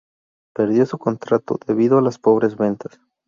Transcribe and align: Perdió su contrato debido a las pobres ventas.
Perdió 0.55 0.87
su 0.87 0.97
contrato 0.97 1.59
debido 1.67 1.99
a 1.99 2.01
las 2.01 2.17
pobres 2.17 2.57
ventas. 2.57 2.99